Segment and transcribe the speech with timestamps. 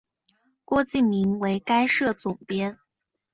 [0.65, 2.79] 郭敬明为该社总编。